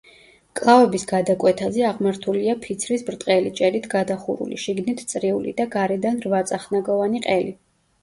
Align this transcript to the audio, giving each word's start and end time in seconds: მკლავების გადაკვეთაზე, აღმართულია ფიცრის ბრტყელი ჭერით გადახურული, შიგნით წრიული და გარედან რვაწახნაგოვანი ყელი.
მკლავების 0.53 1.03
გადაკვეთაზე, 1.11 1.83
აღმართულია 1.89 2.57
ფიცრის 2.65 3.05
ბრტყელი 3.11 3.53
ჭერით 3.61 3.87
გადახურული, 3.95 4.61
შიგნით 4.67 5.07
წრიული 5.15 5.57
და 5.63 5.71
გარედან 5.81 6.23
რვაწახნაგოვანი 6.29 7.27
ყელი. 7.33 7.59